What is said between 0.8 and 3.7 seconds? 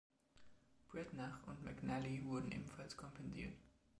Breatnach und McNally wurden ebenfalls kompensiert.